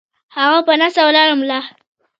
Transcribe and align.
هغه 0.35 0.59
پۀ 0.67 0.73
ناسته 0.79 1.01
ولاړه 1.05 1.35
ملا 1.41 1.59